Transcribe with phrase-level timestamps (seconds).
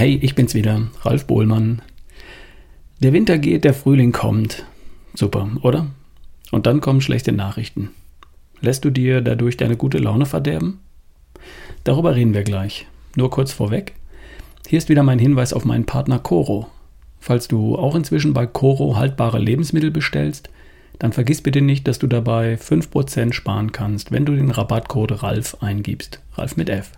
[0.00, 1.82] Hey, ich bin's wieder, Ralf Bohlmann.
[3.00, 4.64] Der Winter geht, der Frühling kommt.
[5.12, 5.88] Super, oder?
[6.50, 7.90] Und dann kommen schlechte Nachrichten.
[8.62, 10.80] Lässt du dir dadurch deine gute Laune verderben?
[11.84, 12.86] Darüber reden wir gleich.
[13.14, 13.92] Nur kurz vorweg.
[14.66, 16.70] Hier ist wieder mein Hinweis auf meinen Partner Coro.
[17.18, 20.48] Falls du auch inzwischen bei Coro haltbare Lebensmittel bestellst,
[20.98, 25.58] dann vergiss bitte nicht, dass du dabei 5% sparen kannst, wenn du den Rabattcode RALF
[25.60, 26.22] eingibst.
[26.38, 26.92] RALF mit F.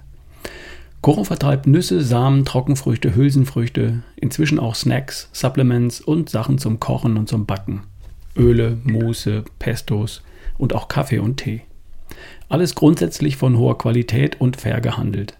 [1.03, 7.29] Coro vertreibt Nüsse, Samen, Trockenfrüchte, Hülsenfrüchte, inzwischen auch Snacks, Supplements und Sachen zum Kochen und
[7.29, 7.83] zum Backen.
[8.37, 10.23] Öle, Muße, Pestos
[10.59, 11.63] und auch Kaffee und Tee.
[12.49, 15.37] Alles grundsätzlich von hoher Qualität und fair gehandelt.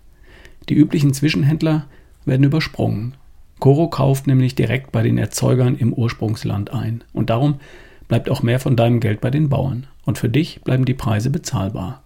[0.69, 1.87] Die üblichen Zwischenhändler
[2.25, 3.15] werden übersprungen.
[3.61, 7.61] Coro kauft nämlich direkt bei den Erzeugern im Ursprungsland ein und darum
[8.09, 11.31] bleibt auch mehr von deinem Geld bei den Bauern und für dich bleiben die Preise
[11.31, 12.02] bezahlbar.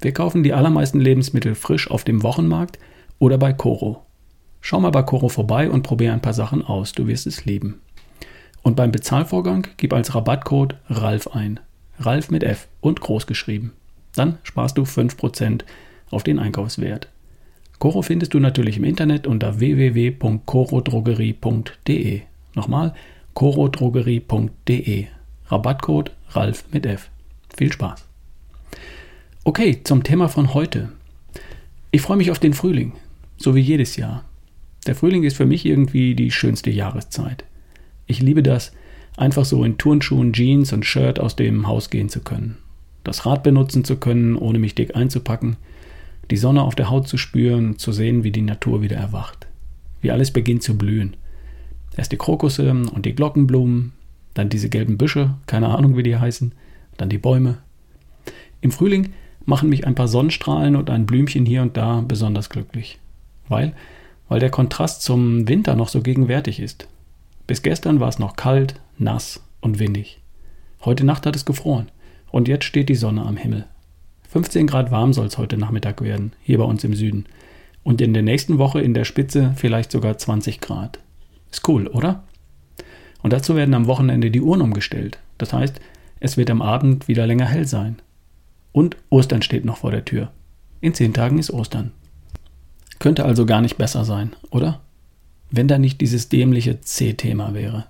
[0.00, 2.78] Wir kaufen die allermeisten Lebensmittel frisch auf dem Wochenmarkt
[3.18, 4.04] oder bei Coro.
[4.60, 7.80] Schau mal bei Coro vorbei und probier ein paar Sachen aus, du wirst es lieben.
[8.62, 11.60] Und beim Bezahlvorgang gib als Rabattcode RALF ein.
[11.98, 13.72] RALF mit F und groß geschrieben.
[14.14, 15.62] Dann sparst du 5%
[16.10, 17.08] auf den Einkaufswert.
[17.78, 22.22] Coro findest du natürlich im Internet unter www.corodrogerie.de.
[22.54, 22.94] Nochmal
[23.34, 25.06] corodrogerie.de.
[25.46, 27.10] Rabattcode RALF mit F.
[27.56, 28.07] Viel Spaß!
[29.48, 30.90] Okay, zum Thema von heute.
[31.90, 32.92] Ich freue mich auf den Frühling,
[33.38, 34.26] so wie jedes Jahr.
[34.86, 37.46] Der Frühling ist für mich irgendwie die schönste Jahreszeit.
[38.06, 38.72] Ich liebe das,
[39.16, 42.58] einfach so in Turnschuhen, Jeans und Shirt aus dem Haus gehen zu können.
[43.04, 45.56] Das Rad benutzen zu können, ohne mich dick einzupacken.
[46.30, 49.46] Die Sonne auf der Haut zu spüren, zu sehen, wie die Natur wieder erwacht.
[50.02, 51.16] Wie alles beginnt zu blühen.
[51.96, 53.94] Erst die Krokusse und die Glockenblumen,
[54.34, 56.52] dann diese gelben Büsche, keine Ahnung wie die heißen,
[56.98, 57.56] dann die Bäume.
[58.60, 59.14] Im Frühling
[59.48, 62.98] machen mich ein paar Sonnenstrahlen und ein Blümchen hier und da besonders glücklich.
[63.48, 63.72] Weil,
[64.28, 66.86] weil der Kontrast zum Winter noch so gegenwärtig ist.
[67.46, 70.20] Bis gestern war es noch kalt, nass und windig.
[70.84, 71.90] Heute Nacht hat es gefroren
[72.30, 73.64] und jetzt steht die Sonne am Himmel.
[74.28, 77.24] 15 Grad warm soll es heute Nachmittag werden, hier bei uns im Süden.
[77.82, 80.98] Und in der nächsten Woche in der Spitze vielleicht sogar 20 Grad.
[81.50, 82.22] Ist cool, oder?
[83.22, 85.18] Und dazu werden am Wochenende die Uhren umgestellt.
[85.38, 85.80] Das heißt,
[86.20, 87.96] es wird am Abend wieder länger hell sein.
[88.78, 90.30] Und Ostern steht noch vor der Tür.
[90.80, 91.90] In zehn Tagen ist Ostern.
[93.00, 94.80] Könnte also gar nicht besser sein, oder?
[95.50, 97.86] Wenn da nicht dieses dämliche C-Thema wäre.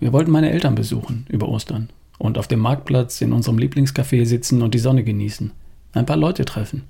[0.00, 4.60] Wir wollten meine Eltern besuchen über Ostern und auf dem Marktplatz in unserem Lieblingscafé sitzen
[4.60, 5.52] und die Sonne genießen.
[5.92, 6.82] Ein paar Leute treffen.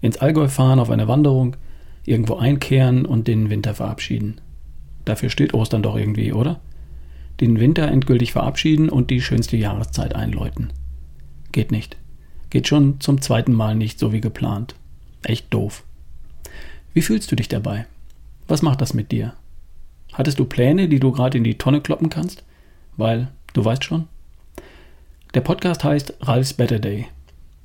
[0.00, 1.56] Ins Allgäu fahren auf eine Wanderung,
[2.06, 4.40] irgendwo einkehren und den Winter verabschieden.
[5.04, 6.60] Dafür steht Ostern doch irgendwie, oder?
[7.42, 10.72] Den Winter endgültig verabschieden und die schönste Jahreszeit einläuten.
[11.52, 11.98] Geht nicht.
[12.54, 14.76] Geht schon zum zweiten Mal nicht so wie geplant.
[15.24, 15.82] Echt doof.
[16.92, 17.86] Wie fühlst du dich dabei?
[18.46, 19.34] Was macht das mit dir?
[20.12, 22.44] Hattest du Pläne, die du gerade in die Tonne kloppen kannst?
[22.96, 24.06] Weil, du weißt schon.
[25.34, 27.08] Der Podcast heißt Ralph's Better Day.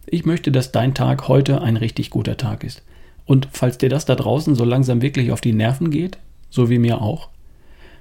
[0.07, 2.81] Ich möchte, dass dein Tag heute ein richtig guter Tag ist.
[3.27, 6.17] Und falls dir das da draußen so langsam wirklich auf die Nerven geht,
[6.49, 7.29] so wie mir auch,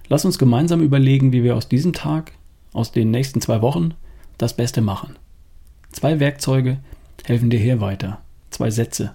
[0.08, 2.32] lass uns gemeinsam überlegen, wie wir aus diesem Tag,
[2.72, 3.92] aus den nächsten zwei Wochen,
[4.38, 5.16] das Beste machen.
[5.92, 6.78] Zwei Werkzeuge
[7.24, 8.22] helfen dir hier weiter.
[8.50, 9.14] Zwei Sätze.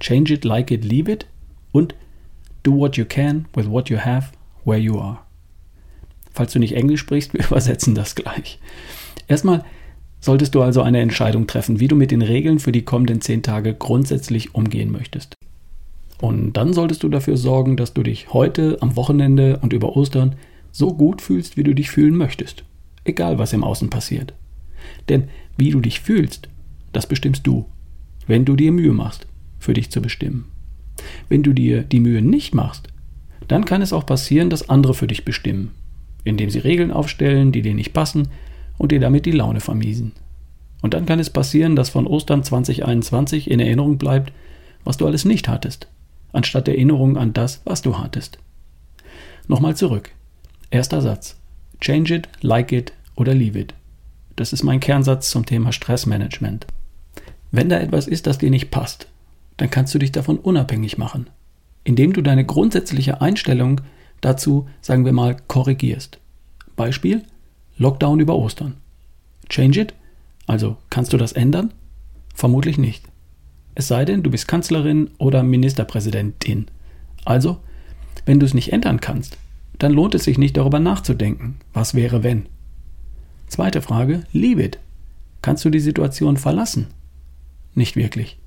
[0.00, 1.26] Change it, like it, leave it
[1.72, 1.94] und
[2.62, 4.32] do what you can with what you have
[4.64, 5.18] where you are.
[6.32, 8.58] Falls du nicht Englisch sprichst, wir übersetzen das gleich.
[9.28, 9.64] Erstmal
[10.20, 13.42] solltest du also eine Entscheidung treffen, wie du mit den Regeln für die kommenden zehn
[13.42, 15.34] Tage grundsätzlich umgehen möchtest.
[16.20, 20.36] Und dann solltest du dafür sorgen, dass du dich heute, am Wochenende und über Ostern
[20.72, 22.64] so gut fühlst, wie du dich fühlen möchtest.
[23.04, 24.34] Egal, was im Außen passiert.
[25.08, 26.48] Denn wie du dich fühlst,
[26.92, 27.66] das bestimmst du,
[28.26, 29.26] wenn du dir Mühe machst,
[29.58, 30.46] für dich zu bestimmen.
[31.28, 32.88] Wenn du dir die Mühe nicht machst,
[33.48, 35.72] dann kann es auch passieren, dass andere für dich bestimmen,
[36.24, 38.28] indem sie Regeln aufstellen, die dir nicht passen
[38.78, 40.12] und dir damit die Laune vermiesen.
[40.82, 44.32] Und dann kann es passieren, dass von Ostern 2021 in Erinnerung bleibt,
[44.84, 45.88] was du alles nicht hattest,
[46.32, 48.38] anstatt Erinnerung an das, was du hattest.
[49.48, 50.10] Nochmal zurück.
[50.70, 51.36] Erster Satz.
[51.80, 53.74] Change it, like it oder leave it.
[54.36, 56.66] Das ist mein Kernsatz zum Thema Stressmanagement.
[57.50, 59.08] Wenn da etwas ist, das dir nicht passt,
[59.56, 61.30] dann kannst du dich davon unabhängig machen,
[61.84, 63.80] indem du deine grundsätzliche Einstellung
[64.20, 66.18] dazu, sagen wir mal, korrigierst.
[66.76, 67.22] Beispiel
[67.78, 68.74] Lockdown über Ostern.
[69.48, 69.94] Change it?
[70.46, 71.72] Also kannst du das ändern?
[72.34, 73.04] Vermutlich nicht.
[73.74, 76.66] Es sei denn, du bist Kanzlerin oder Ministerpräsidentin.
[77.24, 77.58] Also,
[78.24, 79.38] wenn du es nicht ändern kannst,
[79.78, 82.46] dann lohnt es sich nicht darüber nachzudenken, was wäre wenn.
[83.46, 84.78] Zweite Frage, leave it.
[85.42, 86.88] Kannst du die Situation verlassen?
[87.74, 88.38] Nicht wirklich.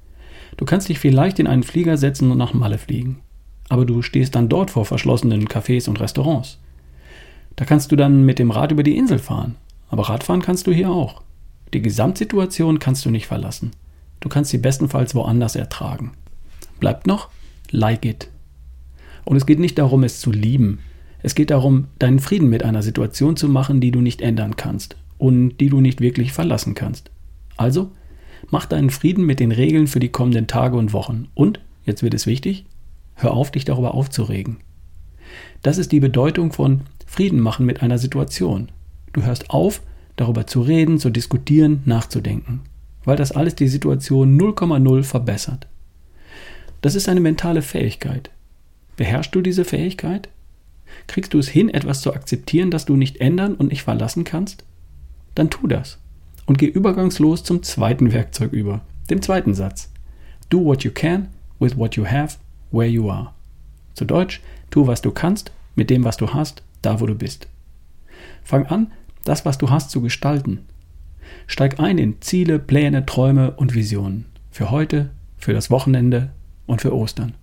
[0.57, 3.22] Du kannst dich vielleicht in einen Flieger setzen und nach Malle fliegen.
[3.69, 6.57] aber du stehst dann dort vor verschlossenen Cafés und Restaurants.
[7.56, 9.56] Da kannst du dann mit dem Rad über die Insel fahren,
[9.90, 11.22] aber Radfahren kannst du hier auch.
[11.74, 13.72] Die Gesamtsituation kannst du nicht verlassen.
[14.19, 16.12] Du kannst sie bestenfalls woanders ertragen.
[16.80, 17.30] Bleibt noch,
[17.69, 18.30] like it.
[19.24, 20.80] Und es geht nicht darum, es zu lieben.
[21.21, 24.95] Es geht darum, deinen Frieden mit einer Situation zu machen, die du nicht ändern kannst
[25.18, 27.12] und die du nicht wirklich verlassen kannst.
[27.57, 27.92] Also,
[28.50, 31.27] mach deinen Frieden mit den Regeln für die kommenden Tage und Wochen.
[31.33, 32.66] Und, jetzt wird es wichtig,
[33.16, 34.57] hör auf, dich darüber aufzuregen.
[35.62, 38.72] Das ist die Bedeutung von Frieden machen mit einer Situation.
[39.12, 39.81] Du hörst auf,
[40.15, 42.62] darüber zu reden, zu diskutieren, nachzudenken,
[43.04, 45.68] weil das alles die Situation 0,0 verbessert.
[46.81, 48.30] Das ist eine mentale Fähigkeit.
[48.95, 50.30] Beherrschst du diese Fähigkeit?
[51.07, 54.63] Kriegst du es hin, etwas zu akzeptieren, das du nicht ändern und nicht verlassen kannst?
[55.36, 56.00] Dann tu das
[56.50, 58.81] und geh übergangslos zum zweiten Werkzeug über,
[59.12, 59.91] dem zweiten Satz.
[60.50, 61.27] Do what you can
[61.59, 62.38] with what you have
[62.71, 63.33] where you are.
[63.94, 64.41] Zu Deutsch,
[64.71, 67.47] tu was du kannst mit dem, was du hast, da wo du bist.
[68.44, 68.91] Fang an,
[69.25, 70.65] das, was du hast, zu gestalten.
[71.45, 74.25] Steig ein in Ziele, Pläne, Träume und Visionen.
[74.50, 76.31] Für heute, für das Wochenende
[76.65, 77.36] und für Ostern.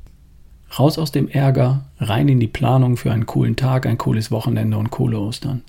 [0.79, 4.77] Raus aus dem Ärger, rein in die Planung für einen coolen Tag, ein cooles Wochenende
[4.77, 5.63] und coole Ostern.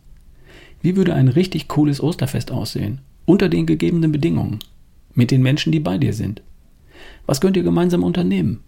[0.81, 2.99] Wie würde ein richtig cooles Osterfest aussehen?
[3.25, 4.59] Unter den gegebenen Bedingungen.
[5.13, 6.41] Mit den Menschen, die bei dir sind.
[7.25, 8.61] Was könnt ihr gemeinsam unternehmen?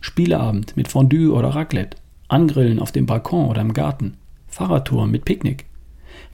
[0.00, 1.96] Spieleabend mit Fondue oder Raclette.
[2.28, 4.14] Angrillen auf dem Balkon oder im Garten.
[4.48, 5.66] Fahrradtour mit Picknick.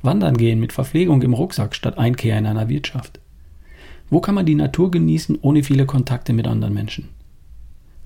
[0.03, 3.21] Wandern gehen mit Verpflegung im Rucksack statt Einkehr in einer Wirtschaft.
[4.11, 7.09] Wo kann man die Natur genießen ohne viele Kontakte mit anderen Menschen?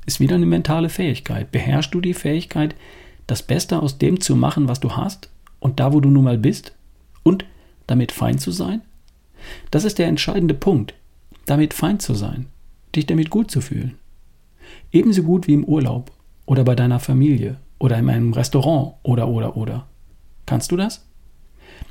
[0.08, 1.52] Ist wieder eine mentale Fähigkeit.
[1.52, 2.74] Beherrschst du die Fähigkeit,
[3.26, 5.28] das Beste aus dem zu machen, was du hast
[5.60, 6.74] und da, wo du nun mal bist?
[7.24, 7.44] Und
[7.86, 8.80] damit fein zu sein?
[9.70, 10.94] Das ist der entscheidende Punkt.
[11.44, 12.46] Damit fein zu sein,
[12.96, 13.98] dich damit gut zu fühlen.
[14.92, 16.10] Ebenso gut wie im Urlaub
[16.46, 19.88] oder bei deiner Familie oder in einem Restaurant oder oder oder.
[20.46, 21.04] Kannst du das?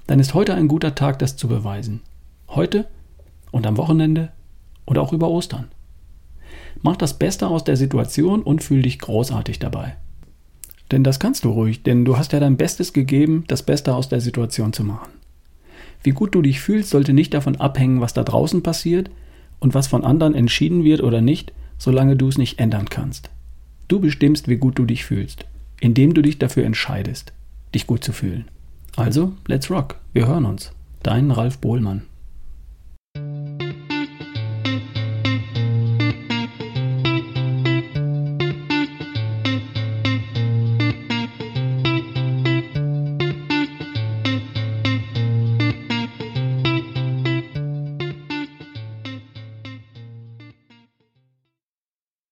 [0.08, 2.02] Dann ist heute ein guter Tag, das zu beweisen.
[2.48, 2.88] Heute
[3.52, 4.32] und am Wochenende
[4.86, 5.68] und auch über Ostern.
[6.82, 9.96] Mach das Beste aus der Situation und fühl dich großartig dabei.
[10.92, 14.10] Denn das kannst du ruhig, denn du hast ja dein Bestes gegeben, das Beste aus
[14.10, 15.10] der Situation zu machen.
[16.04, 19.10] Wie gut du dich fühlst, sollte nicht davon abhängen, was da draußen passiert
[19.60, 23.30] und was von anderen entschieden wird oder nicht, solange du es nicht ändern kannst.
[23.88, 25.46] Du bestimmst, wie gut du dich fühlst,
[25.80, 27.34] indem du dich dafür entscheidest,
[27.74, 28.46] dich gut zu fühlen.
[28.96, 29.96] Also, let's rock.
[30.14, 30.72] Wir hören uns.
[31.04, 32.04] Dein Ralf Bohlmann.